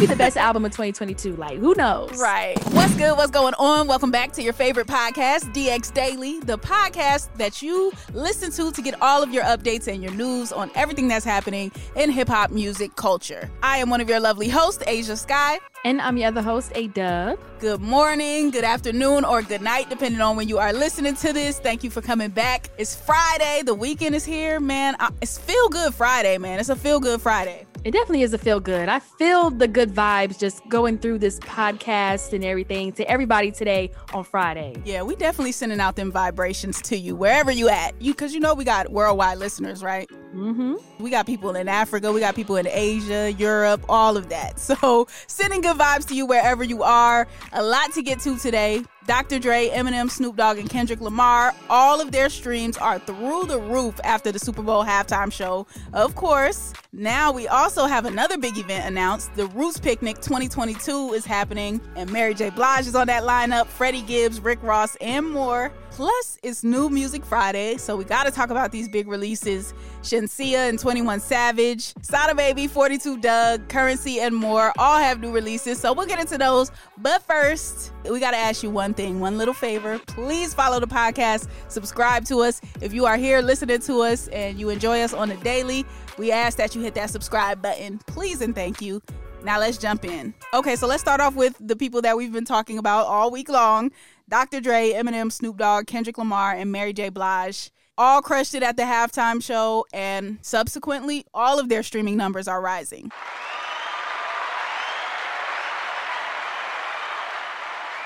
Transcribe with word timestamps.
Be 0.00 0.06
the 0.06 0.16
best 0.16 0.38
album 0.38 0.64
of 0.64 0.70
2022. 0.70 1.36
Like, 1.36 1.58
who 1.58 1.74
knows? 1.74 2.18
Right. 2.18 2.58
What's 2.72 2.94
good? 2.96 3.18
What's 3.18 3.30
going 3.30 3.52
on? 3.58 3.86
Welcome 3.86 4.10
back 4.10 4.32
to 4.32 4.42
your 4.42 4.54
favorite 4.54 4.86
podcast, 4.86 5.52
DX 5.52 5.92
Daily, 5.92 6.40
the 6.40 6.56
podcast 6.56 7.28
that 7.36 7.60
you 7.60 7.92
listen 8.14 8.50
to 8.52 8.72
to 8.72 8.80
get 8.80 8.94
all 9.02 9.22
of 9.22 9.30
your 9.30 9.44
updates 9.44 9.88
and 9.88 10.02
your 10.02 10.12
news 10.12 10.52
on 10.52 10.70
everything 10.74 11.06
that's 11.08 11.26
happening 11.26 11.70
in 11.96 12.10
hip 12.10 12.28
hop 12.28 12.50
music 12.50 12.96
culture. 12.96 13.50
I 13.62 13.76
am 13.76 13.90
one 13.90 14.00
of 14.00 14.08
your 14.08 14.20
lovely 14.20 14.48
hosts, 14.48 14.82
Ashia 14.84 15.18
Skye. 15.18 15.58
And 15.82 15.98
I'm 16.02 16.18
your 16.18 16.28
other 16.28 16.42
host, 16.42 16.72
A 16.74 16.88
Dub. 16.88 17.38
Good 17.58 17.80
morning, 17.80 18.50
good 18.50 18.64
afternoon, 18.64 19.24
or 19.24 19.40
good 19.40 19.62
night, 19.62 19.88
depending 19.88 20.20
on 20.20 20.36
when 20.36 20.46
you 20.46 20.58
are 20.58 20.74
listening 20.74 21.14
to 21.16 21.32
this. 21.32 21.58
Thank 21.58 21.82
you 21.82 21.88
for 21.88 22.02
coming 22.02 22.28
back. 22.28 22.68
It's 22.76 22.94
Friday. 22.94 23.62
The 23.64 23.74
weekend 23.74 24.14
is 24.14 24.22
here, 24.22 24.60
man. 24.60 24.94
It's 25.22 25.38
Feel 25.38 25.70
Good 25.70 25.94
Friday, 25.94 26.36
man. 26.36 26.60
It's 26.60 26.68
a 26.68 26.76
Feel 26.76 27.00
Good 27.00 27.22
Friday. 27.22 27.66
It 27.82 27.92
definitely 27.92 28.22
is 28.24 28.34
a 28.34 28.38
feel 28.38 28.60
good. 28.60 28.90
I 28.90 28.98
feel 28.98 29.48
the 29.48 29.66
good 29.66 29.90
vibes 29.90 30.38
just 30.38 30.60
going 30.68 30.98
through 30.98 31.18
this 31.20 31.38
podcast 31.40 32.34
and 32.34 32.44
everything 32.44 32.92
to 32.92 33.08
everybody 33.08 33.50
today 33.50 33.90
on 34.12 34.22
Friday. 34.22 34.74
Yeah, 34.84 35.02
we 35.02 35.16
definitely 35.16 35.52
sending 35.52 35.80
out 35.80 35.96
them 35.96 36.12
vibrations 36.12 36.82
to 36.82 36.98
you 36.98 37.16
wherever 37.16 37.50
you 37.50 37.70
at. 37.70 37.94
You 37.98 38.12
because 38.12 38.34
you 38.34 38.40
know 38.40 38.52
we 38.52 38.64
got 38.64 38.92
worldwide 38.92 39.38
listeners, 39.38 39.82
right? 39.82 40.10
Mm-hmm. 40.34 40.74
We 41.02 41.10
got 41.10 41.26
people 41.26 41.56
in 41.56 41.68
Africa, 41.68 42.12
we 42.12 42.20
got 42.20 42.34
people 42.34 42.56
in 42.56 42.66
Asia, 42.68 43.32
Europe, 43.32 43.84
all 43.88 44.16
of 44.16 44.28
that. 44.28 44.58
So 44.70 45.08
sending 45.26 45.62
good 45.62 45.76
vibes 45.76 46.06
to 46.08 46.14
you 46.14 46.26
wherever 46.26 46.62
you 46.62 46.84
are. 46.84 47.26
A 47.52 47.62
lot 47.62 47.92
to 47.94 48.02
get 48.02 48.20
to 48.20 48.36
today. 48.38 48.84
Dr. 49.10 49.40
Dre, 49.40 49.68
Eminem, 49.70 50.08
Snoop 50.08 50.36
Dogg, 50.36 50.58
and 50.58 50.70
Kendrick 50.70 51.00
Lamar, 51.00 51.52
all 51.68 52.00
of 52.00 52.12
their 52.12 52.28
streams 52.28 52.76
are 52.76 53.00
through 53.00 53.46
the 53.46 53.58
roof 53.58 53.98
after 54.04 54.30
the 54.30 54.38
Super 54.38 54.62
Bowl 54.62 54.84
halftime 54.84 55.32
show. 55.32 55.66
Of 55.92 56.14
course, 56.14 56.72
now 56.92 57.32
we 57.32 57.48
also 57.48 57.86
have 57.86 58.04
another 58.04 58.38
big 58.38 58.56
event 58.56 58.86
announced. 58.86 59.34
The 59.34 59.46
Roots 59.46 59.80
Picnic 59.80 60.20
2022 60.20 61.14
is 61.14 61.26
happening, 61.26 61.80
and 61.96 62.08
Mary 62.12 62.34
J. 62.34 62.50
Blige 62.50 62.86
is 62.86 62.94
on 62.94 63.08
that 63.08 63.24
lineup, 63.24 63.66
Freddie 63.66 64.02
Gibbs, 64.02 64.40
Rick 64.40 64.62
Ross, 64.62 64.94
and 65.00 65.28
more. 65.28 65.72
Plus, 65.90 66.38
it's 66.44 66.62
New 66.62 66.88
Music 66.88 67.24
Friday, 67.24 67.76
so 67.76 67.96
we 67.96 68.04
gotta 68.04 68.30
talk 68.30 68.50
about 68.50 68.70
these 68.70 68.88
big 68.88 69.08
releases. 69.08 69.74
Shenseea 70.02 70.68
and 70.68 70.78
21 70.78 71.18
Savage, 71.20 71.92
Sada 72.02 72.34
Baby, 72.34 72.68
42 72.68 73.18
Dugg, 73.18 73.68
Curren$y, 73.68 74.18
and 74.20 74.34
more 74.34 74.72
all 74.78 74.98
have 74.98 75.20
new 75.20 75.32
releases, 75.32 75.80
so 75.80 75.92
we'll 75.92 76.06
get 76.06 76.20
into 76.20 76.38
those. 76.38 76.70
But 76.96 77.22
first, 77.22 77.92
we 78.08 78.20
gotta 78.20 78.36
ask 78.36 78.62
you 78.62 78.70
one 78.70 78.94
thing, 78.94 78.99
one 79.08 79.38
little 79.38 79.54
favor. 79.54 79.98
Please 80.06 80.52
follow 80.52 80.80
the 80.80 80.86
podcast, 80.86 81.48
subscribe 81.68 82.24
to 82.26 82.40
us. 82.40 82.60
If 82.80 82.92
you 82.92 83.06
are 83.06 83.16
here 83.16 83.40
listening 83.40 83.80
to 83.80 84.00
us 84.02 84.28
and 84.28 84.58
you 84.58 84.68
enjoy 84.68 85.00
us 85.00 85.14
on 85.14 85.30
a 85.30 85.36
daily, 85.38 85.86
we 86.18 86.30
ask 86.30 86.58
that 86.58 86.74
you 86.74 86.82
hit 86.82 86.94
that 86.94 87.10
subscribe 87.10 87.62
button. 87.62 87.98
Please 88.06 88.40
and 88.40 88.54
thank 88.54 88.80
you. 88.80 89.00
Now 89.42 89.58
let's 89.58 89.78
jump 89.78 90.04
in. 90.04 90.34
Okay, 90.52 90.76
so 90.76 90.86
let's 90.86 91.02
start 91.02 91.20
off 91.20 91.34
with 91.34 91.56
the 91.58 91.76
people 91.76 92.02
that 92.02 92.16
we've 92.16 92.32
been 92.32 92.44
talking 92.44 92.78
about 92.78 93.06
all 93.06 93.30
week 93.30 93.48
long. 93.48 93.90
Dr. 94.28 94.60
Dre, 94.60 94.92
Eminem, 94.92 95.32
Snoop 95.32 95.56
Dogg, 95.56 95.86
Kendrick 95.86 96.18
Lamar, 96.18 96.52
and 96.52 96.70
Mary 96.70 96.92
J. 96.92 97.08
Blige 97.08 97.70
all 98.00 98.22
crushed 98.22 98.54
it 98.54 98.62
at 98.62 98.78
the 98.78 98.82
halftime 98.84 99.42
show, 99.42 99.84
and 99.92 100.38
subsequently, 100.40 101.26
all 101.34 101.58
of 101.58 101.68
their 101.68 101.82
streaming 101.82 102.16
numbers 102.16 102.48
are 102.48 102.60
rising. 102.62 103.10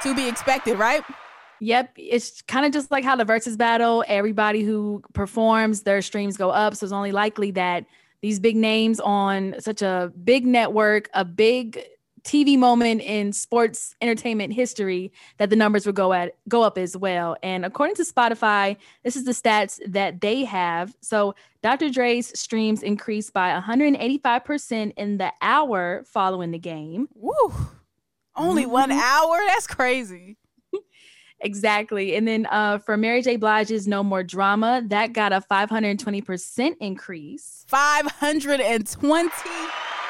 To 0.05 0.15
be 0.15 0.29
expected, 0.29 0.79
right? 0.79 1.03
Yep, 1.61 1.93
it's 1.97 2.43
kind 2.43 2.67
of 2.67 2.73
just 2.73 2.91
like 2.91 3.05
how 3.05 3.17
the 3.17 3.25
versus 3.25 3.57
battle, 3.57 4.05
everybody 4.07 4.63
who 4.63 5.03
performs, 5.15 5.85
their 5.85 6.03
streams 6.03 6.37
go 6.37 6.51
up. 6.51 6.75
So 6.75 6.85
it's 6.85 6.93
only 6.93 7.11
likely 7.11 7.51
that 7.53 7.87
these 8.21 8.39
big 8.39 8.55
names 8.55 9.01
on 9.01 9.55
such 9.61 9.81
a 9.81 10.13
big 10.23 10.45
network, 10.45 11.09
a 11.15 11.25
big 11.25 11.83
TV 12.23 12.59
moment 12.59 13.01
in 13.01 13.33
sports 13.33 13.95
entertainment 14.03 14.53
history 14.53 15.11
that 15.39 15.49
the 15.49 15.57
numbers 15.57 15.87
would 15.87 15.95
go 15.95 16.13
at 16.13 16.35
go 16.49 16.63
up 16.63 16.77
as 16.77 16.95
well. 16.95 17.37
And 17.43 17.65
according 17.65 17.97
to 17.97 18.05
Spotify, 18.05 18.77
this 19.05 19.17
is 19.17 19.25
the 19.25 19.33
stats 19.33 19.81
that 19.87 20.21
they 20.21 20.45
have. 20.45 20.95
So 21.01 21.35
Dr. 21.63 21.89
Dre's 21.89 22.39
streams 22.39 22.83
increased 22.83 23.33
by 23.33 23.59
185% 23.59 24.93
in 24.99 25.17
the 25.17 25.33
hour 25.41 26.05
following 26.07 26.51
the 26.51 26.59
game. 26.59 27.09
Woo! 27.15 27.55
Only 28.37 28.63
mm-hmm. 28.63 28.73
one 28.73 28.93
hour? 28.93 29.41
That's 29.49 29.67
crazy. 29.67 30.37
exactly. 31.41 32.17
And 32.17 32.27
then 32.27 32.47
uh, 32.51 32.79
for 32.79 32.97
Mary 32.97 33.23
J. 33.23 33.37
Blige's 33.37 33.87
No 33.87 34.03
More 34.03 34.23
Drama, 34.23 34.83
that 34.89 35.13
got 35.13 35.33
a 35.33 35.41
520% 35.41 36.77
increase. 36.81 37.65
520? 37.69 39.31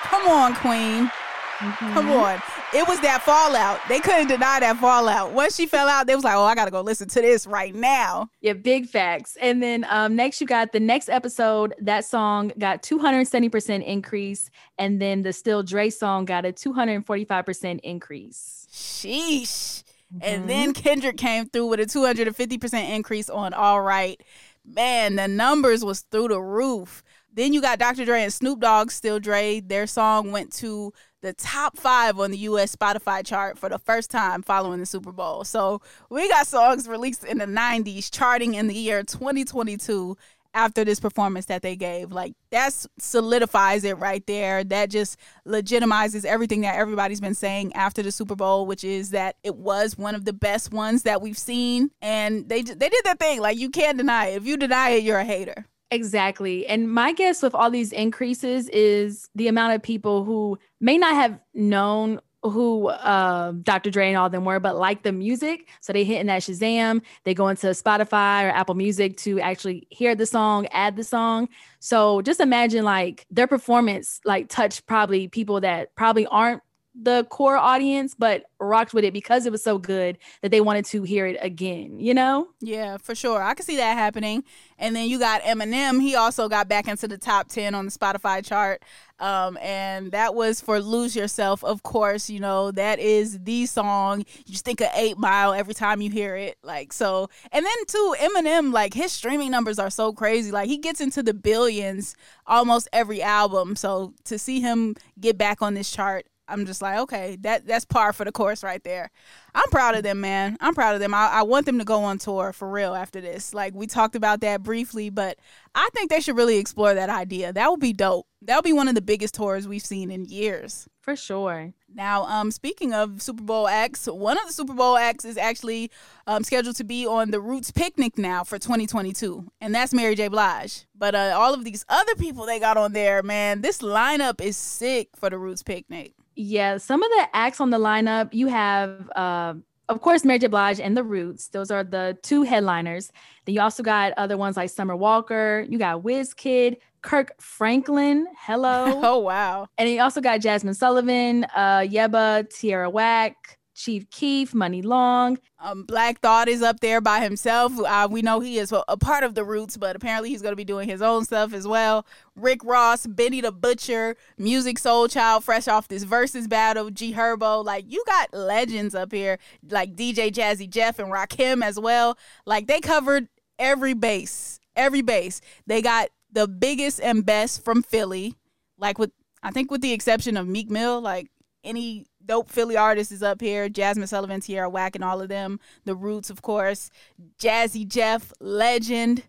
Come 0.03 0.29
on, 0.29 0.55
Queen. 0.55 1.11
Mm-hmm. 1.59 1.95
Come 1.95 2.11
on. 2.11 2.43
It 2.75 2.89
was 2.89 2.99
that 3.03 3.23
fallout. 3.23 3.79
They 3.89 4.01
couldn't 4.01 4.27
deny 4.27 4.59
that 4.59 4.79
fallout. 4.79 5.33
Once 5.33 5.55
she 5.55 5.65
fell 5.65 5.89
out, 5.89 6.09
they 6.09 6.17
was 6.17 6.25
like, 6.25 6.35
oh, 6.35 6.43
I 6.43 6.57
got 6.57 6.65
to 6.65 6.73
go 6.73 6.81
listen 6.81 7.07
to 7.09 7.21
this 7.21 7.47
right 7.47 7.73
now. 7.73 8.29
Yeah, 8.41 8.55
big 8.55 8.89
facts. 8.89 9.37
And 9.41 9.63
then 9.63 9.87
um, 9.89 10.17
next, 10.17 10.41
you 10.41 10.47
got 10.49 10.73
the 10.73 10.81
next 10.81 11.09
episode. 11.09 11.75
That 11.79 12.05
song 12.05 12.51
got 12.59 12.83
270% 12.83 13.85
increase. 13.85 14.51
And 14.77 15.01
then 15.01 15.23
the 15.23 15.33
Still 15.33 15.63
Dre 15.63 15.89
song 15.89 16.25
got 16.25 16.45
a 16.45 16.53
245% 16.53 17.79
increase. 17.85 18.67
Sheesh. 18.73 19.85
Mm-hmm. 20.13 20.19
And 20.23 20.51
then 20.51 20.73
Kendrick 20.73 21.17
came 21.17 21.47
through 21.47 21.69
with 21.69 21.79
a 21.79 21.87
250% 21.87 22.91
increase 22.91 23.31
on 23.31 23.55
All 23.55 23.83
Right. 23.83 24.21
Man, 24.67 25.15
the 25.15 25.29
numbers 25.29 25.85
was 25.85 26.01
through 26.01 26.29
the 26.29 26.41
roof. 26.41 27.05
Then 27.33 27.53
you 27.53 27.61
got 27.61 27.79
Dr. 27.79 28.05
Dre 28.05 28.23
and 28.23 28.33
Snoop 28.33 28.61
Dogg, 28.61 28.91
Still 28.91 29.21
Dre. 29.21 29.61
Their 29.61 29.87
song 29.87 30.33
went 30.33 30.53
to 30.55 30.93
the 31.25 31.33
top 31.33 31.79
five 31.79 32.21
on 32.21 32.31
the 32.31 32.39
US 32.39 32.77
Spotify 32.77 33.25
chart 33.25 33.59
for 33.59 33.71
the 33.71 33.79
first 33.79 34.11
time 34.11 34.43
following 34.43 34.79
the 34.79 34.87
Super 34.87 35.11
Bowl. 35.11 35.43
So 35.43 35.81
we 36.11 36.29
got 36.29 36.47
songs 36.47 36.87
released 36.87 37.25
in 37.25 37.39
the 37.39 37.47
90s 37.47 38.13
charting 38.13 38.55
in 38.55 38.67
the 38.67 38.75
year 38.75 39.03
2022 39.03 40.17
after 40.53 40.85
this 40.85 41.01
performance 41.01 41.47
that 41.47 41.63
they 41.63 41.77
gave. 41.77 42.13
Like 42.13 42.35
that 42.51 42.75
solidifies 42.99 43.85
it 43.85 43.99
right 43.99 44.25
there. 44.27 44.65
That 44.65 44.91
just 44.91 45.17
legitimizes 45.47 46.27
everything 46.27 46.61
that 46.61 46.77
everybody's 46.77 47.23
been 47.23 47.35
saying 47.35 47.73
after 47.73 48.03
the 48.03 48.13
Super 48.13 48.37
Bowl, 48.37 48.67
which 48.67 48.85
is 48.85 49.11
that 49.11 49.37
it 49.43 49.57
was 49.57 49.97
one 49.97 50.15
of 50.15 50.27
the 50.27 50.35
best 50.35 50.73
ones 50.73 51.05
that 51.05 51.23
we've 51.23 51.39
seen. 51.39 51.91
And 52.03 52.49
they 52.51 52.61
they 52.61 52.89
did 52.91 53.05
that 53.05 53.19
thing. 53.19 53.41
Like 53.41 53.59
you 53.59 53.71
can't 53.71 53.97
deny 53.97 54.27
it. 54.27 54.37
If 54.37 54.47
you 54.47 54.59
deny 54.59 54.91
it, 54.91 55.03
you're 55.05 55.19
a 55.19 55.25
hater. 55.25 55.67
Exactly. 55.95 56.67
And 56.67 56.91
my 56.91 57.13
guess 57.13 57.41
with 57.41 57.55
all 57.55 57.71
these 57.71 57.93
increases 57.93 58.69
is 58.71 59.29
the 59.37 59.47
amount 59.47 59.75
of 59.75 59.83
people 59.83 60.25
who 60.25 60.59
may 60.81 60.99
not 60.99 61.15
have 61.15 61.39
known 61.55 62.21
who 62.43 62.89
uh, 62.89 63.53
Dr. 63.63 63.91
Dre 63.91 64.09
and 64.09 64.17
all 64.17 64.29
them 64.29 64.45
were, 64.45 64.59
but 64.59 64.77
like 64.77 65.05
the 65.05 65.13
music. 65.13 65.69
So 65.81 65.93
they 65.93 66.03
hit 66.03 66.21
in 66.21 66.27
that 66.27 66.43
Shazam, 66.43 67.01
they 67.23 67.33
go 67.33 67.47
into 67.47 67.69
Spotify 67.69 68.45
or 68.45 68.51
Apple 68.51 68.75
Music 68.75 69.17
to 69.19 69.39
actually 69.39 69.87
hear 69.89 70.17
the 70.17 70.27
song, 70.27 70.67
add 70.73 70.97
the 70.97 71.05
song. 71.05 71.49
So 71.79 72.23
just 72.23 72.41
imagine 72.41 72.85
like 72.85 73.25
their 73.31 73.47
performance 73.47 74.21
like 74.25 74.49
touched 74.49 74.87
probably 74.87 75.29
people 75.29 75.61
that 75.61 75.95
probably 75.95 76.27
aren't 76.27 76.61
the 76.95 77.25
core 77.31 77.57
audience, 77.57 78.15
but 78.17 78.45
rocked 78.61 78.95
with 78.95 79.05
it 79.05 79.13
because 79.13 79.47
it 79.47 79.53
was 79.53 79.63
so 79.63 79.79
good 79.79 80.17
that 80.43 80.51
they 80.51 80.61
wanted 80.61 80.85
to 80.87 81.03
hear 81.03 81.27
it 81.27 81.37
again, 81.41 81.99
you 81.99 82.15
know? 82.15 82.49
Yeah, 82.61 82.99
for 82.99 83.15
sure. 83.15 83.43
I 83.43 83.55
could 83.55 83.67
see 83.67 83.77
that 83.77 83.95
happening. 83.95 84.45
And 84.79 84.95
then 84.95 85.09
you 85.09 85.19
got 85.19 85.43
Eminem. 85.43 86.01
He 86.01 86.15
also 86.15 86.49
got 86.49 86.69
back 86.69 86.89
into 86.89 87.09
the 87.09 87.19
top 87.19 87.49
10 87.49 87.75
on 87.75 87.85
the 87.85 87.91
Spotify 87.91 88.45
chart. 88.45 88.83
Um, 89.19 89.57
and 89.61 90.13
that 90.13 90.35
was 90.35 90.61
for 90.61 90.81
Lose 90.81 91.15
Yourself, 91.15 91.63
of 91.65 91.83
course. 91.83 92.29
You 92.31 92.41
know, 92.41 92.71
that 92.73 92.99
is 92.99 93.41
the 93.41 93.67
song. 93.67 94.21
You 94.21 94.53
just 94.53 94.65
think 94.65 94.81
of 94.81 94.89
Eight 94.95 95.19
Mile 95.19 95.53
every 95.53 95.75
time 95.75 96.01
you 96.01 96.11
hear 96.11 96.37
it. 96.37 96.59
Like, 96.63 96.93
so, 96.93 97.29
and 97.53 97.65
then 97.65 97.87
too, 97.87 98.15
Eminem, 98.21 98.73
like, 98.73 98.95
his 98.95 99.13
streaming 99.13 99.51
numbers 99.51 99.79
are 99.79 99.91
so 99.91 100.13
crazy. 100.13 100.51
Like, 100.51 100.69
he 100.69 100.79
gets 100.79 101.01
into 101.01 101.23
the 101.23 101.35
billions 101.35 102.17
almost 102.47 102.89
every 102.93 103.23
album. 103.23 103.77
So, 103.77 104.15
to 104.25 104.39
see 104.39 104.61
him 104.61 104.97
get 105.21 105.39
back 105.39 105.63
on 105.63 105.75
this 105.75 105.91
chart, 105.91 106.27
I'm 106.49 106.67
just 106.67 106.83
like, 106.83 106.99
okay, 107.01 107.37
that 107.41 107.67
that's 107.67 107.85
par 107.85 108.13
for 108.13 108.25
the 108.25 108.33
course 108.33 108.63
right 108.63 108.83
there. 108.85 109.11
I'm 109.55 109.69
proud 109.71 109.95
of 109.95 110.03
them, 110.03 110.21
man. 110.21 110.57
I'm 110.61 110.75
proud 110.75 110.95
of 110.95 111.01
them. 111.01 111.15
I, 111.15 111.29
I, 111.29 111.43
want 111.43 111.65
them 111.65 111.79
to 111.79 111.85
go 111.85 112.05
on 112.05 112.19
tour 112.19 112.53
for 112.53 112.69
real 112.71 112.95
after 112.95 113.21
this. 113.21 113.55
Like 113.55 113.75
we 113.75 113.87
talked 113.87 114.17
about 114.17 114.41
that 114.41 114.63
briefly, 114.63 115.11
but 115.11 115.39
I 115.75 115.89
think 115.95 116.11
they 116.11 116.21
should 116.21 116.37
really 116.37 116.59
explore 116.59 116.95
that 116.95 117.09
idea. 117.09 117.53
That 117.53 117.71
would 117.71 117.81
be 117.81 117.93
dope. 117.93 118.27
That 118.43 118.57
would 118.57 118.65
be 118.65 118.73
one 118.73 118.89
of 118.89 118.95
the 118.95 119.03
biggest 119.03 119.35
tours 119.35 119.67
we've 119.67 119.85
seen 119.85 120.11
in 120.11 120.27
years. 120.27 120.89
For 121.01 121.17
sure. 121.17 121.73
Now, 121.95 122.25
um, 122.25 122.51
speaking 122.51 122.93
of 122.93 123.23
Super 123.23 123.43
Bowl 123.43 123.69
acts, 123.69 124.07
one 124.07 124.39
of 124.39 124.47
the 124.47 124.53
Super 124.53 124.75
Bowl 124.75 124.97
acts 124.97 125.25
is 125.25 125.37
actually 125.37 125.91
um, 126.27 126.43
scheduled 126.43 126.77
to 126.77 126.85
be 126.85 127.07
on 127.07 127.31
the 127.31 127.41
Roots 127.41 127.71
Picnic 127.71 128.19
now 128.19 128.43
for 128.43 128.59
2022, 128.59 129.51
and 129.61 129.75
that's 129.75 129.95
Mary 129.95 130.15
J. 130.15 130.29
Blige. 130.29 130.87
But 130.95 131.15
uh, 131.15 131.35
all 131.37 131.55
of 131.55 131.65
these 131.65 131.85
other 131.89 132.15
people 132.17 132.47
they 132.47 132.59
got 132.59 132.77
on 132.77 132.93
there, 132.93 133.23
man, 133.23 133.61
this 133.61 133.79
lineup 133.79 134.41
is 134.41 134.57
sick 134.57 135.11
for 135.15 135.31
the 135.31 135.39
Roots 135.39 135.63
Picnic. 135.63 136.15
Yeah, 136.37 136.79
some 136.79 137.03
of 137.03 137.11
the 137.11 137.29
acts 137.33 137.61
on 137.61 137.71
the 137.71 137.79
lineup, 137.79 138.35
you 138.35 138.49
have, 138.49 139.11
uh, 139.15 139.55
of 139.89 140.01
course, 140.01 140.25
Mary 140.25 140.39
J. 140.39 140.49
Blige 140.49 140.81
and 140.81 140.97
The 140.97 141.05
Roots. 141.05 141.49
Those 141.49 141.71
are 141.71 141.85
the 141.85 142.19
two 142.23 142.43
headliners. 142.43 143.13
Then 143.45 143.55
you 143.55 143.61
also 143.61 143.83
got 143.83 144.13
other 144.17 144.37
ones 144.37 144.57
like 144.57 144.71
Summer 144.71 144.97
Walker. 144.97 145.65
You 145.69 145.79
got 145.79 146.03
Wizkid, 146.03 146.79
Kirk 147.03 147.41
Franklin. 147.41 148.27
Hello. 148.39 149.01
oh 149.05 149.19
wow. 149.19 149.67
And 149.79 149.89
you 149.89 150.01
also 150.01 150.21
got 150.21 150.41
Jazmine 150.41 150.75
Sullivan, 150.75 151.45
uh, 151.55 151.81
Yebba, 151.81 152.49
Tierra 152.51 152.89
Whack, 152.91 153.59
Chief 153.75 154.09
Keef, 154.11 154.55
Muni 154.55 154.83
Long. 154.83 155.39
Um, 155.59 155.83
Black 155.83 156.21
Thought 156.21 156.49
is 156.49 156.63
up 156.63 156.81
there 156.81 157.01
by 157.01 157.21
himself. 157.21 157.73
Uh, 157.79 158.09
we 158.11 158.23
know 158.23 158.41
he 158.41 158.59
is 158.59 158.73
a 158.73 158.97
part 158.97 159.25
of 159.25 159.35
the 159.35 159.45
Roots, 159.45 159.77
but 159.77 159.97
apparently 159.97 160.31
he's 160.31 160.43
going 160.43 160.53
to 160.53 160.57
be 160.57 160.65
doing 160.65 160.89
his 160.89 161.03
own 161.03 161.25
stuff 161.25 161.53
as 161.53 161.67
well. 161.67 162.07
Rick 162.37 162.65
Ross, 162.65 163.07
Benny 163.07 163.41
the 163.41 163.51
Butcher, 163.53 164.17
Musiq 164.39 164.75
Soulchild, 164.75 165.43
fresh 165.43 165.67
off 165.67 165.89
this 165.89 166.05
versus 166.05 166.47
battle, 166.47 166.91
G 166.91 167.13
Herbo. 167.15 167.65
Like 167.65 167.85
you 167.89 168.03
got 168.07 168.33
legends 168.33 168.95
up 168.95 169.13
here, 169.13 169.39
like 169.69 169.95
DJ 169.97 170.31
Jazzy 170.31 170.71
Jeff 170.71 170.99
and 170.99 171.13
Rakim 171.13 171.63
as 171.63 171.79
well. 171.79 172.17
Like 172.47 172.69
they 172.69 172.81
covered 172.81 173.29
every 173.59 173.95
base, 173.95 174.61
every 174.77 175.03
base. 175.03 175.41
They 175.67 175.83
got 175.83 176.11
the 176.33 176.47
biggest 176.47 177.01
and 177.01 177.27
best 177.27 177.65
from 177.65 177.83
Philly, 177.83 178.37
like 178.79 178.99
with 178.99 179.11
I 179.43 179.51
think 179.51 179.71
with 179.71 179.81
the 179.81 179.93
exception 179.93 180.37
of 180.37 180.49
Meek 180.49 180.71
Mill, 180.71 181.01
like 181.01 181.29
any 181.65 182.07
dope 182.25 182.51
Philly 182.51 182.77
artists 182.77 183.13
is 183.13 183.23
up 183.23 183.41
here. 183.41 183.69
Jazmine 183.69 184.09
Sullivan, 184.09 184.41
Tierra 184.41 184.69
Whack, 184.69 184.95
and 184.95 185.05
all 185.05 185.21
of 185.21 185.29
them. 185.29 185.61
The 185.85 185.95
Roots, 185.95 186.31
of 186.31 186.43
course. 186.43 186.91
Jazzy 187.39 187.87
Jeff, 187.87 188.33
legend. 188.41 189.25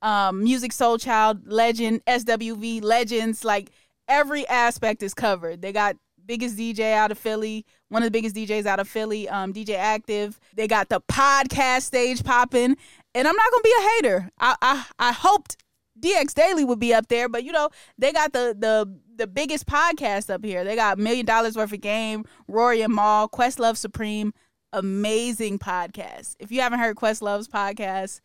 Um, 0.00 0.46
Soul 0.70 0.98
Child, 0.98 1.46
legend. 1.46 2.04
SWV, 2.06 2.82
legends. 2.82 3.44
Like 3.44 3.70
every 4.08 4.46
aspect 4.48 5.02
is 5.02 5.14
covered. 5.14 5.62
They 5.62 5.72
got 5.72 5.96
biggest 6.24 6.56
DJ 6.56 6.92
out 6.92 7.10
of 7.10 7.18
Philly, 7.18 7.64
one 7.88 8.02
of 8.02 8.06
the 8.06 8.10
biggest 8.10 8.34
DJs 8.36 8.66
out 8.66 8.80
of 8.80 8.88
Philly, 8.88 9.28
um, 9.28 9.52
DJ 9.52 9.76
Aktive. 9.76 10.36
They 10.54 10.68
got 10.68 10.88
the 10.88 11.00
podcast 11.00 11.82
stage 11.82 12.24
popping. 12.24 12.76
And 13.14 13.28
I'm 13.28 13.36
not 13.36 13.50
gonna 13.50 13.62
be 13.62 13.74
a 13.78 13.82
hater. 13.82 14.30
I 14.38 14.56
I, 14.62 14.86
I 14.98 15.12
hoped 15.12 15.56
DX 16.00 16.34
Daily 16.34 16.64
would 16.64 16.80
be 16.80 16.94
up 16.94 17.08
there, 17.08 17.28
but 17.28 17.44
you 17.44 17.52
know, 17.52 17.68
they 17.98 18.12
got 18.12 18.32
the 18.32 18.56
the 18.58 18.92
the 19.16 19.26
biggest 19.26 19.66
podcast 19.66 20.30
up 20.30 20.44
here. 20.44 20.64
They 20.64 20.76
got 20.76 20.98
million 20.98 21.26
dollars 21.26 21.56
worth 21.56 21.72
of 21.72 21.80
game, 21.80 22.24
Rory 22.48 22.82
and 22.82 22.94
Mal, 22.94 23.28
Questlove 23.28 23.76
Supreme, 23.76 24.32
amazing 24.72 25.58
podcast. 25.58 26.36
If 26.38 26.50
you 26.50 26.60
haven't 26.60 26.80
heard 26.80 26.96
Questlove's 26.96 27.48
podcast, 27.48 28.20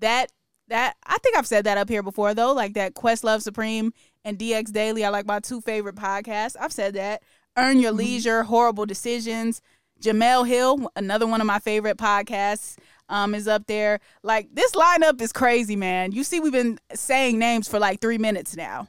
that 0.00 0.32
that 0.68 0.96
I 1.04 1.18
think 1.18 1.36
I've 1.36 1.46
said 1.46 1.64
that 1.64 1.78
up 1.78 1.88
here 1.88 2.02
before 2.02 2.34
though, 2.34 2.52
like 2.52 2.74
that 2.74 2.94
Questlove 2.94 3.42
Supreme 3.42 3.92
and 4.24 4.38
DX 4.38 4.72
Daily 4.72 5.04
are 5.04 5.12
like 5.12 5.26
my 5.26 5.40
two 5.40 5.60
favorite 5.60 5.96
podcasts. 5.96 6.56
I've 6.58 6.72
said 6.72 6.94
that. 6.94 7.22
Earn 7.56 7.78
Your 7.78 7.92
mm-hmm. 7.92 7.98
Leisure, 7.98 8.42
Horrible 8.42 8.84
Decisions, 8.84 9.62
Jemele 10.02 10.46
Hill, 10.46 10.90
another 10.94 11.26
one 11.26 11.40
of 11.40 11.46
my 11.46 11.58
favorite 11.58 11.96
podcasts 11.96 12.76
um, 13.08 13.34
is 13.34 13.48
up 13.48 13.66
there. 13.66 14.00
Like 14.22 14.48
this 14.52 14.72
lineup 14.72 15.20
is 15.20 15.32
crazy, 15.32 15.76
man. 15.76 16.12
You 16.12 16.24
see, 16.24 16.40
we've 16.40 16.52
been 16.52 16.78
saying 16.94 17.38
names 17.38 17.68
for 17.68 17.78
like 17.78 18.00
three 18.00 18.18
minutes 18.18 18.56
now. 18.56 18.88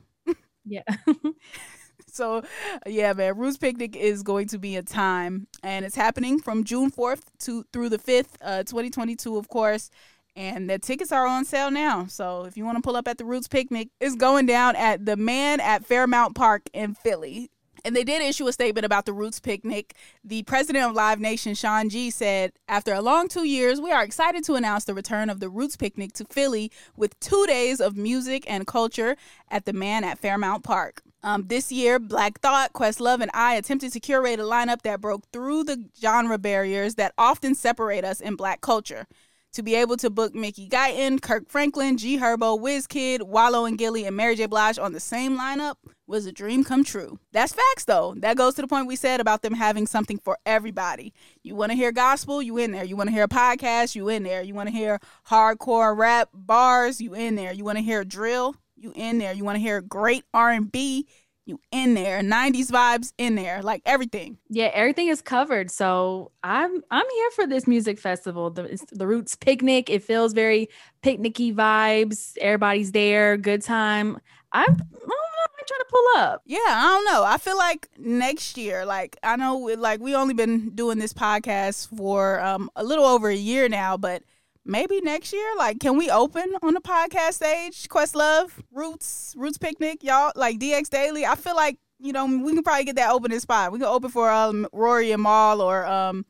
Yeah. 0.68 0.84
so 2.12 2.44
yeah, 2.86 3.14
man. 3.14 3.38
Roots 3.38 3.58
Picnic 3.58 3.96
is 3.96 4.24
going 4.24 4.48
to 4.50 4.58
be 4.58 4.76
a 4.76 4.84
time, 4.84 5.48
and 5.64 5.86
it's 5.86 5.96
happening 5.96 6.40
from 6.40 6.64
June 6.64 6.90
fourth 6.92 7.30
to 7.40 7.66
through 7.74 7.90
the 7.90 8.00
fifth, 8.00 8.38
uh, 8.42 8.64
twenty 8.64 8.90
twenty 8.90 9.16
two, 9.16 9.38
of 9.38 9.48
course. 9.50 9.90
And 10.36 10.70
the 10.70 10.78
tickets 10.78 11.12
are 11.12 11.26
on 11.26 11.46
sale 11.46 11.72
now. 11.72 12.06
So 12.06 12.46
if 12.46 12.58
you 12.58 12.64
want 12.64 12.78
to 12.78 12.82
pull 12.84 12.96
up 12.96 13.08
at 13.08 13.18
the 13.18 13.26
Roots 13.26 13.48
Picnic, 13.48 13.90
it's 14.00 14.16
going 14.16 14.46
down 14.46 14.76
at 14.76 15.04
the 15.04 15.18
Mann 15.18 15.60
at 15.60 15.84
Fairmount 15.84 16.36
Park 16.36 16.62
in 16.74 16.94
Philly. 16.94 17.50
And 17.88 17.96
they 17.96 18.04
did 18.04 18.22
issue 18.22 18.46
a 18.50 18.52
statement 18.52 18.84
about 18.84 19.06
the 19.06 19.14
Roots 19.14 19.40
picnic. 19.40 19.96
The 20.22 20.44
president 20.44 20.84
of 20.84 20.94
Live 20.94 21.22
Nation, 21.22 21.56
Shawn 21.56 21.88
Gee, 21.88 22.10
said, 22.10 22.52
After 22.68 22.94
a 22.94 23.02
long 23.02 23.30
two 23.30 23.46
years, 23.46 23.80
we 23.80 23.94
are 23.94 24.04
excited 24.04 24.44
to 24.44 24.56
announce 24.56 24.84
the 24.84 24.94
return 24.94 25.30
of 25.30 25.40
the 25.40 25.48
Roots 25.48 25.78
picnic 25.78 26.12
to 26.16 26.26
Philly 26.26 26.70
with 26.98 27.18
two 27.22 27.46
days 27.48 27.80
of 27.80 27.96
music 27.96 28.44
and 28.46 28.68
culture 28.68 29.16
at 29.50 29.64
the 29.64 29.72
Mann 29.72 30.04
at 30.04 30.20
Fairmount 30.20 30.66
Park. 30.66 31.02
Um, 31.24 31.46
this 31.48 31.72
year, 31.72 31.98
Black 31.98 32.42
Thought, 32.42 32.74
Questlove, 32.74 33.22
and 33.22 33.32
I 33.34 33.56
attempted 33.56 33.94
to 33.94 34.02
curate 34.02 34.42
a 34.42 34.44
lineup 34.44 34.82
that 34.82 35.00
broke 35.00 35.24
through 35.32 35.64
the 35.64 35.86
genre 35.98 36.38
barriers 36.38 36.96
that 36.96 37.14
often 37.18 37.56
separate 37.56 38.04
us 38.04 38.20
in 38.20 38.36
black 38.36 38.60
culture 38.60 39.08
to 39.54 39.64
be 39.64 39.76
able 39.76 39.98
to 39.98 40.10
book 40.10 40.36
Mickey 40.36 40.68
Guyton, 40.68 41.22
Kirk 41.22 41.50
Franklin, 41.50 41.98
G 41.98 42.18
Herbo, 42.18 42.60
Wizkid, 42.60 43.24
Wallo 43.24 43.66
and 43.66 43.78
Gillie, 43.78 44.06
and 44.06 44.16
Mary 44.16 44.36
J. 44.36 44.46
Blige 44.46 44.78
on 44.78 44.94
the 44.94 45.00
same 45.00 45.38
lineup 45.38 45.76
was 46.08 46.26
a 46.26 46.32
dream 46.32 46.64
come 46.64 46.84
true. 46.84 47.20
That's 47.34 47.54
facts 47.54 47.86
though. 47.86 48.16
That 48.18 48.38
goes 48.38 48.56
to 48.56 48.62
the 48.62 48.68
point 48.68 48.88
we 48.88 48.96
said 48.96 49.20
about 49.20 49.42
them 49.42 49.54
having 49.54 49.86
something 49.88 50.20
for 50.20 50.38
everybody. 50.46 51.14
You 51.44 51.56
want 51.56 51.72
to 51.72 51.76
hear 51.76 51.92
gospel, 51.92 52.42
you 52.42 52.58
in 52.58 52.72
there. 52.72 52.84
You 52.84 52.96
want 52.96 53.10
to 53.10 53.14
hear 53.14 53.24
a 53.24 53.28
podcast, 53.28 53.96
you 53.96 54.08
in 54.10 54.24
there. 54.24 54.42
You 54.42 54.54
want 54.54 54.70
to 54.70 54.76
hear 54.76 55.00
hardcore 55.30 55.96
rap 55.96 56.30
bars, 56.34 57.02
you 57.02 57.14
in 57.14 57.36
there. 57.36 57.52
You 57.52 57.66
want 57.66 57.78
to 57.78 57.84
hear 57.84 58.04
drill, 58.04 58.56
you 58.76 58.94
in 58.96 59.18
there. 59.18 59.34
You 59.34 59.44
want 59.44 59.58
to 59.58 59.62
hear 59.62 59.82
great 59.82 60.24
R&B, 60.34 61.08
you 61.48 61.60
in 61.72 61.94
there 61.94 62.22
90s 62.22 62.72
vibes 62.72 63.14
in 63.18 63.36
there 63.36 63.62
like 63.62 63.82
everything. 63.86 64.38
Yeah 64.50 64.72
everything 64.74 65.08
is 65.08 65.22
covered. 65.22 65.72
So 65.72 66.32
i'm 66.44 66.82
i'm 66.92 67.06
here 67.16 67.32
for 67.32 67.48
this 67.48 67.68
music 67.68 68.00
festival. 68.00 68.50
The, 68.50 68.80
the 68.92 69.08
roots 69.08 69.36
picnic. 69.36 69.90
It 69.90 70.04
feels 70.04 70.34
very 70.34 70.70
picnicky 71.04 71.54
vibes. 71.54 72.38
Everybody's 72.40 72.92
there. 72.92 73.38
Good 73.38 73.62
time. 73.62 74.18
I'm 74.52 74.72
I'm 74.72 75.66
trying 75.68 75.80
to 75.80 75.86
pull 75.90 76.06
up. 76.18 76.42
Yeah, 76.46 76.60
I 76.64 76.84
don't 76.84 77.06
know. 77.06 77.24
I 77.24 77.38
feel 77.38 77.58
like 77.58 77.90
next 77.98 78.58
year, 78.58 78.86
like 78.86 79.18
I 79.24 79.36
know, 79.36 79.58
like 79.58 80.00
we 80.00 80.16
only 80.16 80.34
been 80.34 80.72
doing 80.72 81.00
this 81.00 81.14
podcast 81.14 81.96
for 81.96 82.40
um 82.42 82.70
a 82.76 82.84
little 82.84 83.06
over 83.06 83.30
a 83.30 83.36
year 83.36 83.68
now, 83.68 83.98
but 83.98 84.24
maybe 84.68 85.02
next 85.02 85.34
year, 85.34 85.56
like, 85.58 85.80
can 85.80 85.98
we 85.98 86.10
open 86.10 86.54
on 86.62 86.74
the 86.74 86.82
podcast 86.82 87.34
stage? 87.34 87.88
Questlove, 87.88 88.52
Roots, 88.72 89.34
Roots 89.38 89.58
Picnic, 89.58 90.04
y'all, 90.04 90.32
like 90.36 90.60
DX 90.60 90.90
Daily. 90.90 91.26
I 91.26 91.36
feel 91.36 91.56
like 91.56 91.78
you 92.00 92.14
know 92.14 92.26
we 92.26 92.54
can 92.54 92.64
probably 92.64 92.86
get 92.86 92.96
that 92.98 93.12
opening 93.12 93.40
spot. 93.40 93.72
We 93.72 93.80
can 93.80 93.88
open 93.88 94.10
for 94.10 94.30
um 94.30 94.68
Rory 94.72 95.12
and 95.12 95.24
Mal 95.24 95.62
or 95.62 95.86
um 95.86 96.26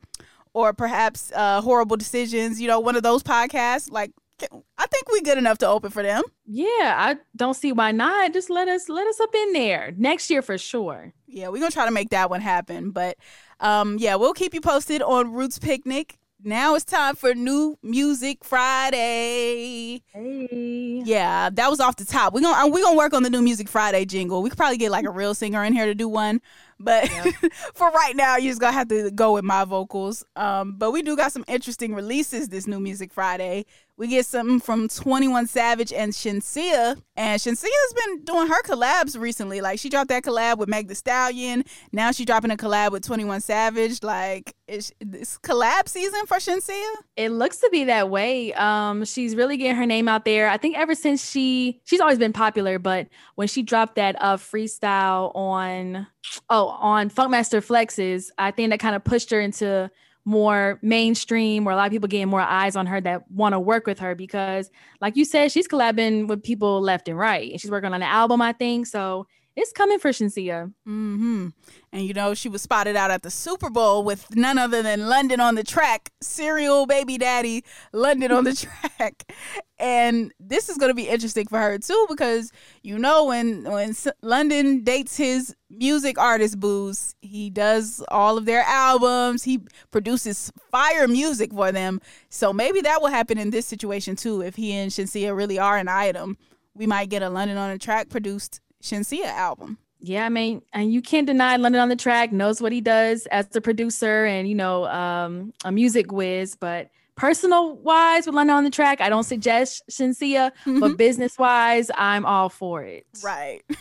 or 0.54 0.74
perhaps 0.74 1.32
uh 1.36 1.62
Horrible 1.62 1.98
Decisions. 1.98 2.62
You 2.62 2.68
know, 2.68 2.80
one 2.80 2.96
of 2.96 3.04
those 3.04 3.24
podcasts. 3.24 3.92
Like, 3.92 4.12
I 4.42 4.86
think 4.88 5.12
we 5.12 5.22
good 5.22 5.38
enough 5.38 5.58
to 5.60 5.68
open 5.68 5.90
for 5.90 6.04
them. 6.04 6.24
Yeah, 6.46 6.96
I 6.98 7.18
don't 7.36 7.56
see 7.56 7.72
why 7.72 7.92
not. 7.92 8.34
Just 8.34 8.50
let 8.50 8.68
us 8.68 8.88
let 8.88 9.08
us 9.08 9.20
up 9.20 9.34
in 9.34 9.54
there 9.54 9.94
next 9.98 10.30
year 10.30 10.42
for 10.42 10.58
sure. 10.58 11.14
Yeah, 11.28 11.50
we're 11.50 11.60
gonna 11.60 11.72
try 11.72 11.86
to 11.86 11.92
make 11.92 12.12
that 12.12 12.30
one 12.30 12.42
happen. 12.42 12.92
But 12.92 13.18
um, 13.60 13.98
yeah, 14.00 14.16
we'll 14.16 14.34
keep 14.34 14.54
you 14.54 14.62
posted 14.62 15.02
on 15.02 15.34
Roots 15.34 15.60
Picnic 15.60 16.18
now 16.44 16.76
it's 16.76 16.86
time 16.86 17.16
for 17.16 17.34
New 17.34 17.78
Music 17.82 18.44
Friday. 18.44 20.02
Hey. 20.14 21.02
Yeah, 21.04 21.50
that 21.52 21.70
was 21.70 21.80
off 21.80 21.96
the 21.96 22.06
top. 22.06 22.34
We're 22.34 22.42
gonna 22.42 22.66
uh, 22.66 22.68
we're 22.68 22.84
gonna 22.84 22.98
work 22.98 23.14
on 23.14 23.24
the 23.24 23.30
New 23.30 23.42
Music 23.42 23.68
Friday 23.68 24.06
jingle. 24.06 24.42
We 24.42 24.50
could 24.50 24.58
probably 24.58 24.78
get 24.78 24.92
like 24.92 25.06
a 25.06 25.10
real 25.10 25.34
singer 25.34 25.64
in 25.64 25.74
here 25.74 25.86
to 25.86 25.96
do 25.96 26.08
one. 26.08 26.42
But 26.80 27.10
for 27.74 27.90
right 27.90 28.16
now, 28.16 28.38
you're 28.38 28.52
just 28.52 28.62
gonna 28.62 28.74
have 28.74 28.90
to 28.90 29.12
go 29.12 29.34
with 29.34 29.44
my 29.44 29.66
vocals. 29.66 30.24
Um, 30.36 30.76
but 30.78 30.92
we 30.92 31.02
do 31.02 31.16
got 31.16 31.32
some 31.32 31.46
interesting 31.48 31.94
releases 31.94 32.50
this 32.50 32.68
new 32.68 32.80
Music 32.80 33.14
Friday. 33.14 33.66
We 33.98 34.08
get 34.08 34.28
something 34.28 34.60
from 34.60 34.88
21 34.90 35.48
Savage 35.48 35.92
and 35.92 36.14
Shenseea. 36.14 37.02
And 37.16 37.42
Shenseea's 37.42 37.94
been 38.06 38.22
doing 38.26 38.48
her 38.48 38.62
collabs 38.62 39.20
recently. 39.20 39.60
Like 39.60 39.80
she 39.80 39.90
dropped 39.90 40.10
that 40.10 40.22
collab 40.24 40.60
with 40.60 40.70
Meg 40.70 40.88
the 40.88 40.94
Stallion. 40.94 41.64
Now 41.92 42.12
she's 42.12 42.28
dropping 42.28 42.52
a 42.52 42.58
collab 42.58 42.92
with 42.92 43.04
21 43.04 43.42
Savage. 43.42 44.04
Like 44.04 44.54
is 44.68 44.94
this 45.00 45.40
collab 45.40 45.88
season 45.88 46.28
for 46.28 46.38
Shenseea? 46.38 46.94
It 47.16 47.30
looks 47.30 47.58
to 47.58 47.70
be 47.72 47.86
that 47.86 48.12
way. 48.12 48.54
Um, 48.54 49.04
she's 49.04 49.36
really 49.36 49.58
getting 49.58 49.76
her 49.76 49.88
name 49.88 50.08
out 50.08 50.26
there. 50.26 50.48
I 50.48 50.58
think 50.58 50.78
ever 50.78 50.94
since 50.94 51.28
she 51.28 51.82
she's 51.84 52.00
always 52.00 52.20
been 52.20 52.34
popular, 52.34 52.78
but 52.78 53.08
when 53.34 53.48
she 53.48 53.64
dropped 53.64 53.96
that 53.96 54.16
uh 54.22 54.38
freestyle 54.38 55.36
on 55.36 56.06
oh 56.50 56.68
on 56.68 57.10
Funkmaster 57.10 57.64
Flex's, 57.64 58.32
I 58.38 58.52
think 58.52 58.70
that 58.70 58.80
kind 58.80 58.96
of 58.96 59.04
pushed 59.04 59.30
her 59.32 59.40
into 59.40 59.90
more 60.26 60.78
mainstream 60.82 61.66
or 61.66 61.72
a 61.72 61.76
lot 61.76 61.86
of 61.86 61.92
people 61.92 62.10
getting 62.10 62.28
more 62.28 62.42
eyes 62.42 62.76
on 62.76 62.86
her 62.86 63.00
that 63.00 63.30
want 63.32 63.54
to 63.54 63.60
work 63.60 63.88
with 63.88 63.98
her 64.00 64.14
because 64.14 64.70
like 65.00 65.16
you 65.16 65.24
said 65.24 65.50
she's 65.50 65.70
collabing 65.70 66.28
with 66.28 66.44
people 66.44 66.82
left 66.82 67.08
and 67.08 67.18
right 67.18 67.50
and 67.50 67.62
she's 67.62 67.72
working 67.72 67.88
on 67.88 67.94
an 67.94 68.04
album 68.04 68.42
i 68.42 68.52
think. 68.52 68.88
So 68.88 69.26
it's 69.58 69.72
coming 69.72 69.98
for 69.98 70.12
Shenseea. 70.12 70.72
Mm-hmm. 70.88 71.48
And 71.92 72.06
you 72.06 72.14
know, 72.14 72.36
she 72.36 72.48
was 72.48 72.62
spotted 72.62 72.96
out 72.96 73.10
at 73.10 73.24
the 73.24 73.32
Super 73.32 73.72
Bowl 73.72 74.04
with 74.04 74.36
none 74.36 74.60
other 74.60 74.84
than 74.84 75.10
London 75.10 75.40
on 75.40 75.56
the 75.56 75.64
track, 75.64 76.12
serial 76.22 76.86
baby 76.86 77.18
daddy, 77.18 77.64
London 77.92 78.32
on 78.32 78.44
the 78.44 78.54
track. 78.98 79.34
And 79.80 80.32
this 80.40 80.70
is 80.70 80.78
going 80.78 80.92
to 80.92 80.96
be 80.96 81.10
interesting 81.10 81.48
for 81.48 81.58
her 81.58 81.80
too, 81.80 82.06
because 82.08 82.52
you 82.84 83.00
know, 83.00 83.26
when 83.26 83.64
when 83.64 83.96
London 84.22 84.84
dates 84.84 85.18
his 85.18 85.56
music 85.72 86.20
artist 86.20 86.60
booze, 86.60 87.16
he 87.22 87.50
does 87.50 88.04
all 88.10 88.38
of 88.38 88.46
their 88.46 88.62
albums. 88.62 89.44
He 89.44 89.62
produces 89.90 90.52
fire 90.70 91.08
music 91.08 91.52
for 91.52 91.72
them. 91.72 92.00
So 92.30 92.54
maybe 92.54 92.82
that 92.82 93.02
will 93.02 93.10
happen 93.10 93.40
in 93.40 93.50
this 93.50 93.66
situation 93.66 94.16
too. 94.16 94.42
If 94.44 94.56
he 94.56 94.74
and 94.74 94.92
Shenseea 94.92 95.36
really 95.36 95.58
are 95.58 95.78
an 95.78 95.88
item, 95.88 96.38
we 96.76 96.86
might 96.86 97.10
get 97.10 97.24
a 97.24 97.30
London 97.30 97.58
on 97.58 97.72
the 97.72 97.80
track 97.80 98.10
produced 98.10 98.62
Shenseea 98.82 99.26
album. 99.26 99.78
Yeah, 100.00 100.26
I 100.26 100.30
mean, 100.30 100.62
and 100.74 100.94
you 100.94 101.02
can't 101.02 101.26
deny 101.26 101.56
London 101.58 101.82
on 101.82 101.90
the 101.90 101.96
track 101.96 102.32
knows 102.32 102.62
what 102.62 102.72
he 102.72 102.82
does 102.82 103.26
as 103.28 103.48
the 103.48 103.62
producer 103.62 104.26
and 104.26 104.48
you 104.48 104.56
know 104.56 104.86
um, 104.86 105.54
a 105.66 105.72
music 105.72 106.12
whiz. 106.12 106.56
But 106.56 106.90
personal 107.16 107.76
wise, 107.78 108.26
with 108.26 108.36
London 108.36 108.56
on 108.56 108.64
the 108.64 108.70
track, 108.70 109.02
I 109.02 109.10
don't 109.10 109.24
suggest 109.24 109.84
Shenseea, 109.90 110.52
mm-hmm. 110.52 110.80
but 110.80 110.98
business 110.98 111.38
wise, 111.38 111.90
I'm 111.96 112.26
all 112.26 112.50
for 112.50 112.84
it. 112.84 113.06
Right. 113.24 113.64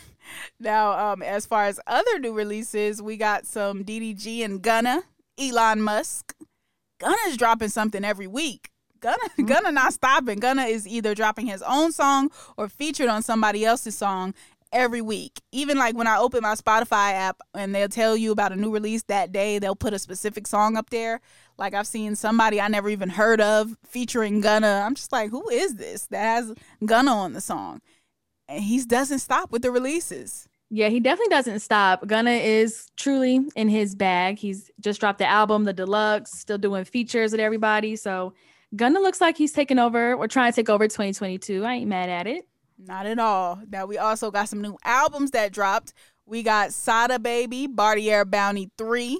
Now, 0.58 1.12
um, 1.12 1.22
as 1.22 1.46
far 1.46 1.66
as 1.66 1.80
other 1.86 2.18
new 2.18 2.32
releases, 2.32 3.00
we 3.00 3.16
got 3.16 3.46
some 3.46 3.84
DDG 3.84 4.44
and 4.44 4.60
Gunna, 4.62 5.02
Elon 5.38 5.82
Musk. 5.82 6.34
Gunna's 6.98 7.36
dropping 7.36 7.68
something 7.68 8.04
every 8.04 8.26
week. 8.26 8.70
Gunna, 9.00 9.16
mm-hmm. 9.24 9.44
Gunna 9.44 9.72
not 9.72 9.92
stopping. 9.92 10.38
Gunna 10.38 10.64
is 10.64 10.86
either 10.86 11.14
dropping 11.14 11.46
his 11.46 11.62
own 11.62 11.92
song 11.92 12.30
or 12.56 12.68
featured 12.68 13.08
on 13.08 13.22
somebody 13.22 13.64
else's 13.64 13.96
song, 13.96 14.34
every 14.76 15.00
week. 15.00 15.40
Even 15.52 15.78
like 15.78 15.96
when 15.96 16.06
I 16.06 16.18
open 16.18 16.42
my 16.42 16.54
Spotify 16.54 17.12
app 17.12 17.40
and 17.54 17.74
they'll 17.74 17.88
tell 17.88 18.16
you 18.16 18.30
about 18.30 18.52
a 18.52 18.56
new 18.56 18.70
release 18.70 19.02
that 19.04 19.32
day, 19.32 19.58
they'll 19.58 19.74
put 19.74 19.94
a 19.94 19.98
specific 19.98 20.46
song 20.46 20.76
up 20.76 20.90
there. 20.90 21.20
Like 21.58 21.72
I've 21.72 21.86
seen 21.86 22.14
somebody 22.14 22.60
I 22.60 22.68
never 22.68 22.90
even 22.90 23.08
heard 23.08 23.40
of 23.40 23.74
featuring 23.86 24.42
Gunna. 24.42 24.82
I'm 24.84 24.94
just 24.94 25.12
like, 25.12 25.30
who 25.30 25.48
is 25.48 25.76
this 25.76 26.06
that 26.08 26.22
has 26.22 26.54
Gunna 26.84 27.12
on 27.12 27.32
the 27.32 27.40
song? 27.40 27.80
And 28.48 28.62
he 28.62 28.84
doesn't 28.84 29.20
stop 29.20 29.50
with 29.50 29.62
the 29.62 29.70
releases. 29.70 30.46
Yeah, 30.68 30.88
he 30.88 31.00
definitely 31.00 31.30
doesn't 31.30 31.60
stop. 31.60 32.06
Gunna 32.06 32.32
is 32.32 32.90
truly 32.96 33.40
in 33.56 33.68
his 33.68 33.94
bag. 33.94 34.38
He's 34.38 34.70
just 34.80 35.00
dropped 35.00 35.18
the 35.18 35.28
album, 35.28 35.64
the 35.64 35.72
deluxe, 35.72 36.32
still 36.38 36.58
doing 36.58 36.84
features 36.84 37.32
with 37.32 37.40
everybody. 37.40 37.96
So 37.96 38.34
Gunna 38.74 39.00
looks 39.00 39.20
like 39.20 39.38
he's 39.38 39.52
taking 39.52 39.78
over 39.78 40.14
or 40.14 40.28
trying 40.28 40.52
to 40.52 40.56
take 40.56 40.68
over 40.68 40.86
2022. 40.86 41.64
I 41.64 41.74
ain't 41.74 41.88
mad 41.88 42.10
at 42.10 42.26
it. 42.26 42.46
Not 42.78 43.06
at 43.06 43.18
all. 43.18 43.60
Now 43.70 43.86
we 43.86 43.98
also 43.98 44.30
got 44.30 44.48
some 44.48 44.60
new 44.60 44.76
albums 44.84 45.30
that 45.30 45.52
dropped. 45.52 45.92
We 46.26 46.42
got 46.42 46.72
Sada 46.72 47.18
Baby, 47.18 47.66
Bartier 47.66 48.24
Bounty 48.24 48.70
3. 48.76 49.18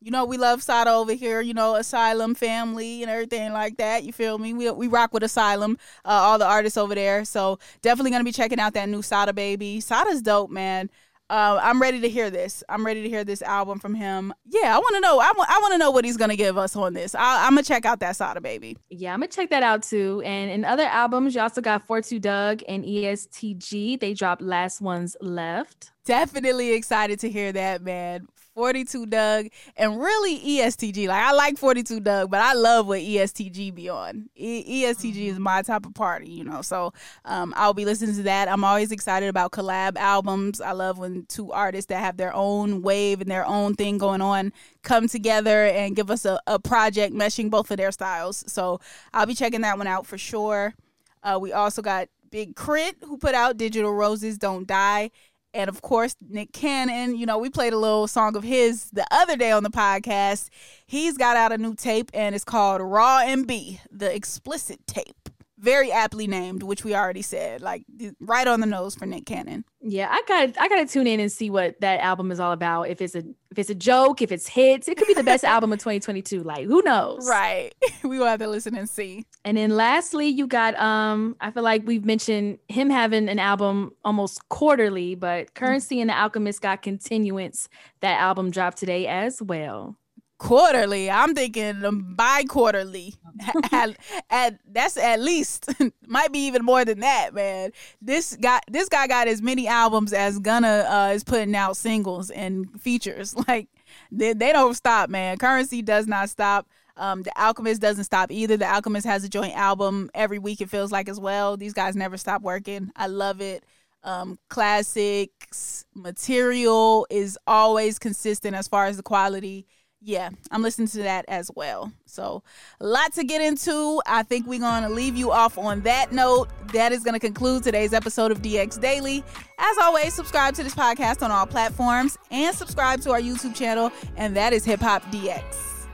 You 0.00 0.10
know, 0.10 0.26
we 0.26 0.36
love 0.36 0.62
Sada 0.62 0.90
over 0.90 1.14
here, 1.14 1.40
you 1.40 1.54
know, 1.54 1.76
Asylum 1.76 2.34
family 2.34 3.02
and 3.02 3.10
everything 3.10 3.52
like 3.52 3.78
that. 3.78 4.04
You 4.04 4.12
feel 4.12 4.36
me? 4.36 4.52
We, 4.52 4.70
we 4.70 4.86
rock 4.86 5.14
with 5.14 5.22
Asylum, 5.22 5.78
uh, 6.04 6.08
all 6.10 6.38
the 6.38 6.46
artists 6.46 6.76
over 6.76 6.94
there. 6.94 7.24
So 7.24 7.58
definitely 7.80 8.10
going 8.10 8.20
to 8.20 8.24
be 8.24 8.32
checking 8.32 8.60
out 8.60 8.74
that 8.74 8.88
new 8.88 9.00
Sada 9.00 9.32
Baby. 9.32 9.80
Sada's 9.80 10.20
dope, 10.20 10.50
man. 10.50 10.90
Uh, 11.30 11.58
I'm 11.62 11.80
ready 11.80 12.00
to 12.00 12.08
hear 12.08 12.28
this. 12.28 12.62
I'm 12.68 12.84
ready 12.84 13.02
to 13.02 13.08
hear 13.08 13.24
this 13.24 13.40
album 13.40 13.78
from 13.78 13.94
him. 13.94 14.34
Yeah, 14.44 14.76
I 14.76 14.78
want 14.78 14.94
to 14.94 15.00
know. 15.00 15.18
I 15.20 15.32
want. 15.36 15.50
I 15.50 15.58
want 15.60 15.72
to 15.72 15.78
know 15.78 15.90
what 15.90 16.04
he's 16.04 16.18
gonna 16.18 16.36
give 16.36 16.58
us 16.58 16.76
on 16.76 16.92
this. 16.92 17.14
I, 17.14 17.46
am 17.46 17.52
gonna 17.54 17.62
check 17.62 17.86
out 17.86 18.00
that 18.00 18.16
Sada 18.16 18.42
baby. 18.42 18.76
Yeah, 18.90 19.14
I'm 19.14 19.20
gonna 19.20 19.28
check 19.28 19.48
that 19.50 19.62
out 19.62 19.82
too. 19.82 20.22
And 20.24 20.50
in 20.50 20.64
other 20.66 20.84
albums, 20.84 21.34
you 21.34 21.40
also 21.40 21.62
got 21.62 21.86
42 21.86 22.18
Dugg 22.18 22.62
and 22.68 22.84
EST 22.84 23.58
Gee. 23.58 23.96
They 23.96 24.12
dropped 24.12 24.42
Last 24.42 24.82
Ones 24.82 25.16
Left. 25.22 25.92
Definitely 26.04 26.74
excited 26.74 27.18
to 27.20 27.30
hear 27.30 27.50
that, 27.52 27.80
man. 27.80 28.28
42 28.54 29.06
Dugg 29.06 29.48
and 29.76 30.00
really 30.00 30.60
EST 30.60 30.94
Gee. 30.94 31.08
Like 31.08 31.22
I 31.22 31.32
like 31.32 31.58
42 31.58 32.00
Dugg, 32.00 32.30
but 32.30 32.40
I 32.40 32.54
love 32.54 32.86
what 32.86 33.00
EST 33.00 33.52
Gee 33.52 33.70
be 33.70 33.88
on. 33.88 34.28
E- 34.36 34.84
EST 34.84 35.14
Gee 35.14 35.26
mm-hmm. 35.26 35.32
is 35.32 35.38
my 35.38 35.62
type 35.62 35.86
of 35.86 35.94
party, 35.94 36.30
you 36.30 36.44
know. 36.44 36.62
So 36.62 36.92
um, 37.24 37.52
I'll 37.56 37.74
be 37.74 37.84
listening 37.84 38.14
to 38.16 38.22
that. 38.24 38.48
I'm 38.48 38.62
always 38.64 38.92
excited 38.92 39.28
about 39.28 39.50
collab 39.50 39.96
albums. 39.96 40.60
I 40.60 40.72
love 40.72 40.98
when 40.98 41.26
two 41.26 41.50
artists 41.52 41.88
that 41.88 41.98
have 41.98 42.16
their 42.16 42.34
own 42.34 42.82
wave 42.82 43.20
and 43.20 43.30
their 43.30 43.46
own 43.46 43.74
thing 43.74 43.98
going 43.98 44.20
on 44.20 44.52
come 44.82 45.08
together 45.08 45.66
and 45.66 45.96
give 45.96 46.10
us 46.10 46.24
a, 46.24 46.38
a 46.46 46.58
project 46.58 47.14
meshing 47.14 47.50
both 47.50 47.70
of 47.70 47.76
their 47.76 47.92
styles. 47.92 48.44
So 48.46 48.80
I'll 49.12 49.26
be 49.26 49.34
checking 49.34 49.62
that 49.62 49.78
one 49.78 49.86
out 49.88 50.06
for 50.06 50.18
sure. 50.18 50.74
Uh, 51.22 51.38
we 51.40 51.52
also 51.52 51.82
got 51.82 52.08
Big 52.30 52.54
K.R.I.T. 52.56 52.98
who 53.02 53.16
put 53.16 53.34
out 53.34 53.56
Digital 53.56 53.92
Roses 53.92 54.38
Don't 54.38 54.66
Die 54.66 55.10
and 55.54 55.70
of 55.70 55.80
course 55.80 56.16
Nick 56.28 56.52
Cannon. 56.52 57.16
You 57.16 57.26
know, 57.26 57.38
we 57.38 57.48
played 57.48 57.72
a 57.72 57.78
little 57.78 58.06
song 58.06 58.36
of 58.36 58.42
his 58.44 58.90
the 58.90 59.06
other 59.10 59.36
day 59.36 59.52
on 59.52 59.62
the 59.62 59.70
podcast. 59.70 60.50
He's 60.86 61.16
got 61.16 61.36
out 61.36 61.52
a 61.52 61.58
new 61.58 61.74
tape 61.74 62.10
and 62.12 62.34
it's 62.34 62.44
called 62.44 62.82
Raw 62.82 63.20
and 63.24 63.46
B, 63.46 63.80
the 63.90 64.14
explicit 64.14 64.86
tape 64.86 65.23
very 65.64 65.90
aptly 65.90 66.26
named, 66.26 66.62
which 66.62 66.84
we 66.84 66.94
already 66.94 67.22
said, 67.22 67.62
like 67.62 67.84
right 68.20 68.46
on 68.46 68.60
the 68.60 68.66
nose 68.66 68.94
for 68.94 69.06
Nick 69.06 69.24
Cannon. 69.24 69.64
Yeah, 69.80 70.08
I 70.10 70.22
got 70.28 70.58
I 70.60 70.68
got 70.68 70.76
to 70.76 70.86
tune 70.86 71.06
in 71.06 71.20
and 71.20 71.32
see 71.32 71.50
what 71.50 71.80
that 71.80 72.00
album 72.00 72.30
is 72.30 72.38
all 72.38 72.52
about. 72.52 72.84
If 72.84 73.00
it's 73.00 73.14
a 73.14 73.24
if 73.50 73.58
it's 73.58 73.70
a 73.70 73.74
joke, 73.74 74.20
if 74.20 74.30
it's 74.30 74.46
hits, 74.46 74.88
it 74.88 74.98
could 74.98 75.08
be 75.08 75.14
the 75.14 75.22
best 75.22 75.42
album 75.54 75.72
of 75.72 75.78
2022. 75.78 76.42
Like 76.42 76.66
who 76.66 76.82
knows? 76.82 77.28
Right. 77.28 77.72
we 78.04 78.18
will 78.18 78.26
have 78.26 78.40
to 78.40 78.48
listen 78.48 78.76
and 78.76 78.88
see. 78.88 79.26
And 79.44 79.56
then 79.56 79.70
lastly, 79.70 80.28
you 80.28 80.46
got 80.46 80.78
um 80.78 81.36
I 81.40 81.50
feel 81.50 81.62
like 81.62 81.86
we've 81.86 82.04
mentioned 82.04 82.58
him 82.68 82.90
having 82.90 83.28
an 83.28 83.38
album 83.38 83.92
almost 84.04 84.46
quarterly, 84.50 85.14
but 85.14 85.54
Curren$y 85.54 85.98
and 85.98 86.10
the 86.10 86.18
Alchemist 86.18 86.60
got 86.60 86.82
continuance. 86.82 87.68
That 88.00 88.20
album 88.20 88.50
dropped 88.50 88.78
today 88.78 89.06
as 89.06 89.40
well 89.40 89.96
quarterly. 90.44 91.10
I'm 91.10 91.34
thinking 91.34 91.82
bi-quarterly. 92.14 93.14
at, 93.72 93.96
at, 94.30 94.60
that's 94.70 94.96
at 94.96 95.20
least 95.20 95.68
might 96.06 96.32
be 96.32 96.46
even 96.46 96.64
more 96.64 96.84
than 96.84 97.00
that, 97.00 97.34
man. 97.34 97.72
This 98.00 98.36
guy 98.36 98.60
this 98.68 98.88
guy 98.88 99.08
got 99.08 99.26
as 99.26 99.42
many 99.42 99.66
albums 99.66 100.12
as 100.12 100.38
Gunna 100.38 100.86
uh, 100.88 101.12
is 101.12 101.24
putting 101.24 101.56
out 101.56 101.76
singles 101.76 102.30
and 102.30 102.80
features. 102.80 103.34
Like 103.48 103.68
they, 104.10 104.32
they 104.32 104.52
don't 104.52 104.74
stop, 104.74 105.10
man. 105.10 105.36
Curren$y 105.38 105.80
does 105.80 106.06
not 106.06 106.30
stop. 106.30 106.68
Um, 106.96 107.22
the 107.22 107.32
Alchemist 107.36 107.80
doesn't 107.80 108.04
stop 108.04 108.30
either. 108.30 108.56
The 108.56 108.66
Alchemist 108.66 109.06
has 109.06 109.24
a 109.24 109.28
joint 109.28 109.56
album 109.56 110.10
every 110.14 110.38
week. 110.38 110.60
It 110.60 110.70
feels 110.70 110.92
like 110.92 111.08
as 111.08 111.18
well. 111.18 111.56
These 111.56 111.72
guys 111.72 111.96
never 111.96 112.16
stop 112.16 112.42
working. 112.42 112.90
I 112.94 113.08
love 113.08 113.40
it. 113.40 113.64
Um, 114.04 114.38
classics 114.48 115.84
material 115.94 117.06
is 117.10 117.38
always 117.46 117.98
consistent 117.98 118.54
as 118.54 118.68
far 118.68 118.86
as 118.86 118.96
the 118.96 119.02
quality 119.02 119.66
yeah, 120.04 120.28
I'm 120.50 120.62
listening 120.62 120.88
to 120.88 120.98
that 120.98 121.24
as 121.28 121.50
well. 121.54 121.90
So, 122.04 122.42
a 122.78 122.86
lot 122.86 123.14
to 123.14 123.24
get 123.24 123.40
into. 123.40 124.02
I 124.06 124.22
think 124.22 124.46
we're 124.46 124.60
going 124.60 124.82
to 124.82 124.90
leave 124.90 125.16
you 125.16 125.32
off 125.32 125.56
on 125.56 125.80
that 125.80 126.12
note. 126.12 126.48
That 126.72 126.92
is 126.92 127.02
going 127.02 127.14
to 127.14 127.20
conclude 127.20 127.62
today's 127.62 127.94
episode 127.94 128.30
of 128.30 128.42
DX 128.42 128.78
Daily. 128.80 129.24
As 129.58 129.78
always, 129.78 130.12
subscribe 130.12 130.54
to 130.56 130.62
this 130.62 130.74
podcast 130.74 131.22
on 131.22 131.30
all 131.30 131.46
platforms 131.46 132.18
and 132.30 132.54
subscribe 132.54 133.00
to 133.00 133.12
our 133.12 133.20
YouTube 133.20 133.54
channel, 133.54 133.90
and 134.16 134.36
that 134.36 134.52
is 134.52 134.64
Hip 134.66 134.80
Hop 134.80 135.02
DX. 135.04 135.42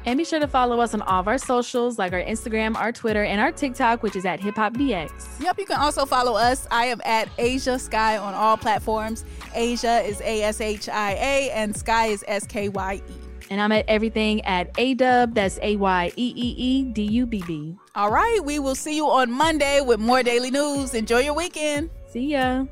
And 0.07 0.19
be 0.19 0.25
sure 0.25 0.41
to 0.41 0.49
follow 0.49 0.81
us 0.81 0.93
on 0.93 1.03
all 1.03 1.21
of 1.21 1.29
our 1.29 1.39
socials, 1.39 1.99
like 1.99 2.13
our 2.13 2.23
Instagram, 2.23 2.75
our 2.75 2.91
Twitter, 2.91 3.23
and 3.23 3.41
our 3.41 3.53
TikTok, 3.53 4.03
which 4.03 4.17
is 4.17 4.25
at 4.25 4.41
Hip 4.41 4.57
Hop 4.57 4.75
DX. 4.75 5.41
Yep, 5.41 5.59
you 5.59 5.67
can 5.67 5.79
also 5.79 6.05
follow 6.05 6.35
us. 6.35 6.67
I 6.73 6.87
am 6.87 7.01
at 7.05 7.29
Ashia 7.37 7.79
Skye 7.79 8.17
on 8.17 8.35
all 8.35 8.57
platforms. 8.57 9.25
Ashia 9.55 10.05
is 10.05 10.21
A 10.23 10.43
S 10.43 10.61
H 10.61 10.89
I 10.89 11.13
A, 11.13 11.51
and 11.53 11.77
Skye 11.77 12.07
is 12.07 12.25
S 12.27 12.45
K 12.45 12.69
Y 12.69 12.95
E. 13.09 13.20
And 13.51 13.61
I'm 13.61 13.73
at 13.73 13.85
everything 13.89 14.41
at 14.45 14.73
ADUB. 14.75 15.35
That's 15.35 15.59
A 15.61 15.77
Y 15.77 16.13
E 16.17 16.33
E 16.37 16.55
E 16.57 16.85
D 16.85 17.03
U 17.03 17.27
B 17.27 17.43
B. 17.47 17.77
All 17.95 18.11
right. 18.11 18.41
We 18.45 18.59
will 18.59 18.77
see 18.77 18.97
you 18.97 19.11
on 19.11 19.31
Monday 19.31 19.81
with 19.81 19.99
more 19.99 20.23
daily 20.23 20.51
news. 20.51 20.95
Enjoy 20.95 21.19
your 21.19 21.35
weekend. 21.35 21.91
See 22.09 22.33
ya. 22.33 22.67